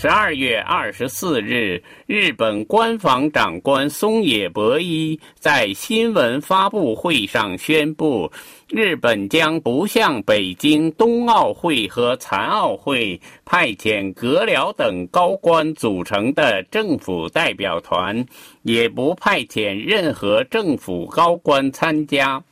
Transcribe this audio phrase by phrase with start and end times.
[0.00, 8.32] 十二月二十四日，日本官房长官松野博一在新闻发布会上宣布，
[8.70, 18.24] 日本将不向北京冬奥会和残奥会派遣阁僚等高官组成的政府代表团，
[18.62, 22.42] 也不派遣任何政府高官参加。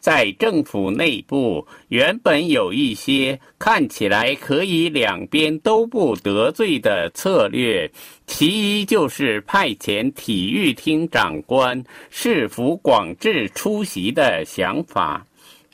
[0.00, 7.90] 在政府内部，原本有一些看起来可以两边都不得罪的策略。
[8.26, 15.26] 其一就是派遣体育厅长官市府广治出席的想法，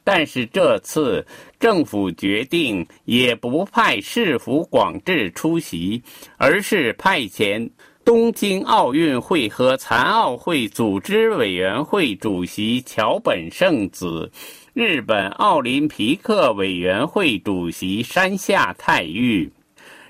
[0.03, 1.25] 但是这次
[1.61, 6.03] 政府决定也不派市府广治出席，
[6.37, 7.71] 而是派遣。
[8.07, 14.31] 东京奥运会和残奥会组织委员会主席桥本圣子，
[14.75, 19.51] 日本奥林匹克委员会主席山下泰裕。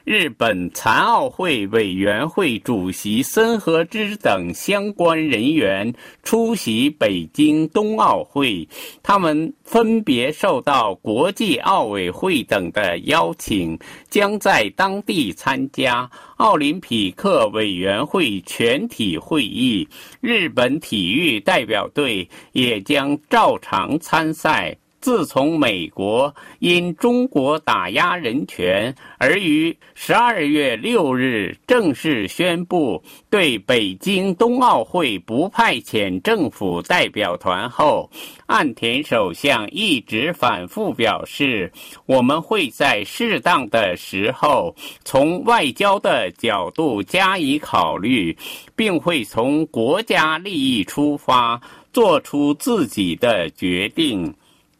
[0.06, 8.68] 日本残奥会委员会主席森和之等相关人员出席北京冬奥会，
[9.02, 13.76] 他们分别受到国际奥委会等的邀请，
[14.08, 19.88] 将在当地参加奥林匹克委员会全体会议。
[20.20, 24.78] 日本体育代表队也将照常参赛。
[25.06, 38.10] 自从美国因中国打压人权而于十二月六日正式宣布对北京冬奥会不派遣政府代表团后，
[38.46, 41.70] 岸田首相一直反复表示，
[42.06, 48.36] 我们会在适当的时候从外交的角度加以考虑，
[48.74, 51.60] 并会从国家利益出发
[51.92, 54.34] 做出自己的决定。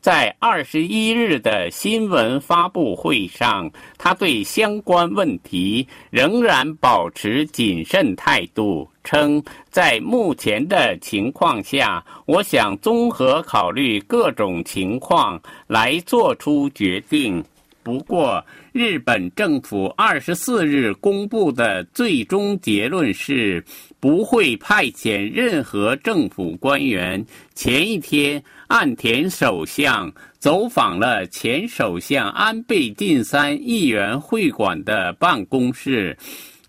[0.07, 3.69] 在二十一日的新闻发布会上，
[3.99, 17.45] 他对相关问题仍然保持谨慎态度，称在目前的情况下，我想综合考虑各种情况来做出决定。
[17.87, 23.65] 不过，日本政府二十四日公布的最终结论是
[24.01, 27.25] 不会派遣任何政府官员。
[27.55, 36.19] 前一天，岸田首相走访了前首相安倍晋三议员会馆的办公室。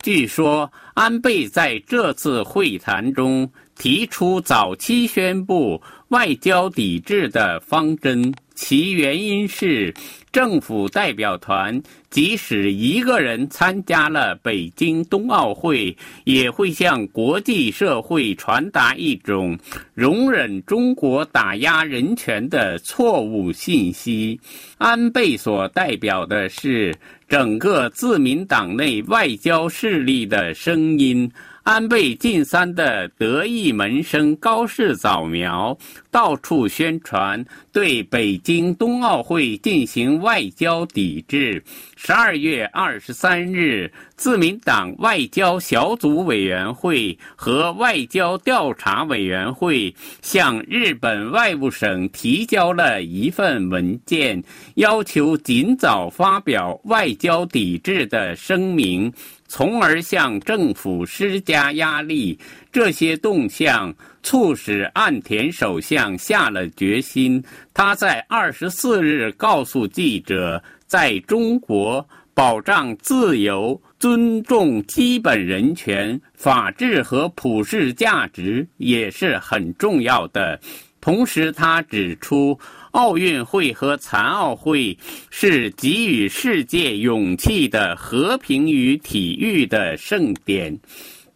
[0.04, 8.34] 据说，安倍在这次会谈中提出早期宣布外交抵制的方针。
[8.56, 9.94] 其原因是，
[10.32, 11.80] 政府代表团
[12.10, 19.56] 即使一个人参加了北京冬奥会，也会向国际社会传达一种
[19.94, 24.40] 容忍中国打压人权的错误信息。
[24.80, 26.96] 安倍所代表的是
[27.28, 31.32] 整个自民党内外交势力的声音。
[31.68, 35.78] 安倍晋三的得意门生高市早苗
[36.10, 41.62] 到处宣传对北京冬奥会进行外交抵制。
[41.98, 54.42] 十二月二十三日，自民党外交小组委员会和外交调查委员会向日本外务省提交了一份文件，
[54.76, 59.12] 要求尽早发表外交抵制的声明。
[59.48, 62.38] 从而向政府施加压力，
[62.72, 67.44] 这些动向促使岸田首相下了决心。
[67.74, 80.60] 他在二十四日告诉记者，在中国保障自由、尊重基本人权、法治和普世价值也是很重要的。
[81.02, 82.60] 同时，他指出。
[82.92, 84.98] 奥运会和残奥会
[85.30, 90.76] 是给予世界勇气的和平与体育的盛典，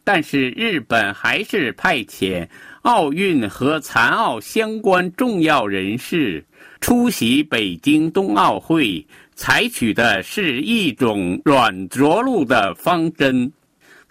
[0.03, 2.47] 但是日本还是派遣
[2.81, 6.43] 奥运和残奥相关重要人士
[6.79, 9.05] 出席北京冬奥会，
[9.35, 13.51] 采取的是一种软着陆的方针。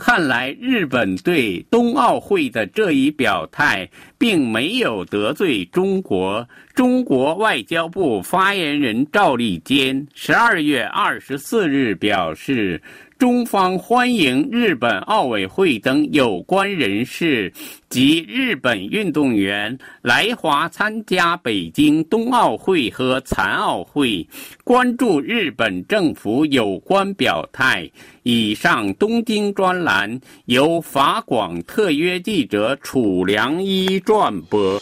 [0.00, 3.88] 看来，日本对冬奥会的这一表态，
[4.18, 6.48] 并没有得罪中国。
[6.74, 12.82] 中国外交部发言人赵立坚十二月二十四日表示。
[13.20, 17.52] 中方欢迎日本奥委会等有关人士
[17.90, 24.26] 及日本运动员来华参加北京冬奥会和残奥会，
[24.64, 27.90] 关注日本政府有关表态。
[28.22, 34.80] 以上东京专栏由法广特约记者楚良一撰播。